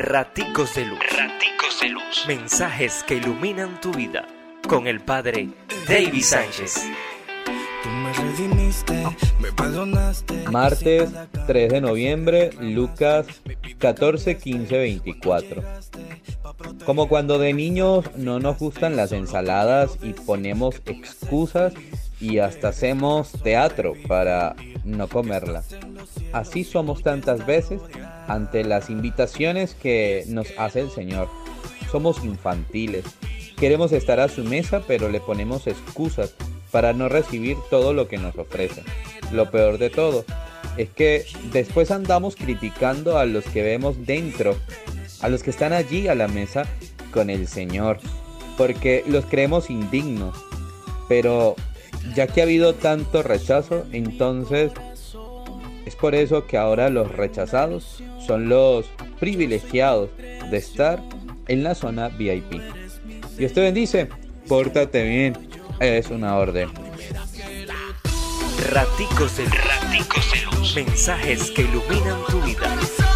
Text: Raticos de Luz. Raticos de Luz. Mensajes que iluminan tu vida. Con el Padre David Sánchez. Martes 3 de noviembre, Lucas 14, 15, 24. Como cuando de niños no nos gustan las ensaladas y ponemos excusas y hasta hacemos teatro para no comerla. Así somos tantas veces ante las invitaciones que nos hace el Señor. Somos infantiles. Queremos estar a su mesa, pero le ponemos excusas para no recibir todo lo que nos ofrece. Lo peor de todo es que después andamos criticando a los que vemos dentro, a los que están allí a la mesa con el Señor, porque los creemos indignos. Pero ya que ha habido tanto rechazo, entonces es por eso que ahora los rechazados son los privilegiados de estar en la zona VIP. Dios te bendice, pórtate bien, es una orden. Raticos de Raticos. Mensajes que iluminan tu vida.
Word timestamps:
Raticos 0.00 0.76
de 0.76 0.84
Luz. 0.84 1.00
Raticos 1.00 1.80
de 1.80 1.88
Luz. 1.88 2.24
Mensajes 2.28 3.02
que 3.02 3.16
iluminan 3.16 3.80
tu 3.80 3.90
vida. 3.90 4.28
Con 4.68 4.86
el 4.86 5.00
Padre 5.00 5.48
David 5.88 6.22
Sánchez. 6.22 6.84
Martes 10.52 11.10
3 11.48 11.72
de 11.72 11.80
noviembre, 11.80 12.50
Lucas 12.60 13.26
14, 13.78 14.38
15, 14.38 14.78
24. 14.78 15.64
Como 16.86 17.08
cuando 17.08 17.40
de 17.40 17.52
niños 17.52 18.04
no 18.16 18.38
nos 18.38 18.56
gustan 18.60 18.94
las 18.94 19.10
ensaladas 19.10 19.98
y 20.00 20.12
ponemos 20.12 20.76
excusas 20.86 21.74
y 22.20 22.38
hasta 22.38 22.68
hacemos 22.68 23.32
teatro 23.42 23.94
para 24.06 24.54
no 24.84 25.08
comerla. 25.08 25.64
Así 26.32 26.62
somos 26.62 27.02
tantas 27.02 27.44
veces 27.46 27.80
ante 28.28 28.64
las 28.64 28.90
invitaciones 28.90 29.74
que 29.74 30.24
nos 30.28 30.46
hace 30.58 30.80
el 30.80 30.90
Señor. 30.90 31.28
Somos 31.90 32.22
infantiles. 32.24 33.04
Queremos 33.58 33.90
estar 33.92 34.20
a 34.20 34.28
su 34.28 34.44
mesa, 34.44 34.82
pero 34.86 35.08
le 35.08 35.20
ponemos 35.20 35.66
excusas 35.66 36.34
para 36.70 36.92
no 36.92 37.08
recibir 37.08 37.56
todo 37.70 37.92
lo 37.92 38.06
que 38.06 38.18
nos 38.18 38.36
ofrece. 38.36 38.82
Lo 39.32 39.50
peor 39.50 39.78
de 39.78 39.90
todo 39.90 40.24
es 40.76 40.90
que 40.90 41.24
después 41.52 41.90
andamos 41.90 42.36
criticando 42.36 43.18
a 43.18 43.26
los 43.26 43.44
que 43.44 43.62
vemos 43.62 44.06
dentro, 44.06 44.56
a 45.20 45.28
los 45.28 45.42
que 45.42 45.50
están 45.50 45.72
allí 45.72 46.08
a 46.08 46.14
la 46.14 46.28
mesa 46.28 46.66
con 47.12 47.30
el 47.30 47.48
Señor, 47.48 47.98
porque 48.56 49.02
los 49.06 49.24
creemos 49.24 49.70
indignos. 49.70 50.36
Pero 51.08 51.56
ya 52.14 52.26
que 52.26 52.40
ha 52.40 52.44
habido 52.44 52.74
tanto 52.74 53.22
rechazo, 53.22 53.86
entonces 53.92 54.72
es 54.72 54.87
por 56.00 56.14
eso 56.14 56.46
que 56.46 56.56
ahora 56.56 56.90
los 56.90 57.10
rechazados 57.12 58.02
son 58.26 58.48
los 58.48 58.86
privilegiados 59.18 60.10
de 60.50 60.56
estar 60.56 61.02
en 61.48 61.64
la 61.64 61.74
zona 61.74 62.08
VIP. 62.08 62.60
Dios 63.36 63.52
te 63.52 63.60
bendice, 63.60 64.08
pórtate 64.46 65.02
bien, 65.04 65.38
es 65.80 66.10
una 66.10 66.36
orden. 66.36 66.68
Raticos 68.70 69.36
de 69.36 69.44
Raticos. 69.46 70.74
Mensajes 70.74 71.50
que 71.52 71.62
iluminan 71.62 72.24
tu 72.28 72.40
vida. 72.42 73.07